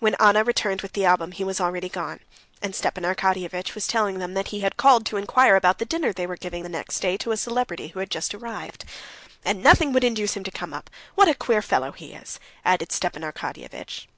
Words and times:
When 0.00 0.16
Anna 0.20 0.44
returned 0.44 0.82
with 0.82 0.92
the 0.92 1.06
album, 1.06 1.32
he 1.32 1.42
was 1.42 1.62
already 1.62 1.88
gone, 1.88 2.20
and 2.60 2.74
Stepan 2.76 3.04
Arkadyevitch 3.06 3.74
was 3.74 3.86
telling 3.86 4.18
them 4.18 4.34
that 4.34 4.48
he 4.48 4.60
had 4.60 4.76
called 4.76 5.06
to 5.06 5.16
inquire 5.16 5.56
about 5.56 5.78
the 5.78 5.86
dinner 5.86 6.12
they 6.12 6.26
were 6.26 6.36
giving 6.36 6.62
next 6.70 7.00
day 7.00 7.16
to 7.16 7.32
a 7.32 7.38
celebrity 7.38 7.88
who 7.88 8.00
had 8.00 8.10
just 8.10 8.34
arrived. 8.34 8.84
"And 9.46 9.62
nothing 9.62 9.94
would 9.94 10.04
induce 10.04 10.36
him 10.36 10.44
to 10.44 10.50
come 10.50 10.74
up. 10.74 10.90
What 11.14 11.28
a 11.30 11.34
queer 11.34 11.62
fellow 11.62 11.92
he 11.92 12.12
is!" 12.12 12.38
added 12.66 12.92
Stepan 12.92 13.22
Arkadyevitch. 13.24 14.08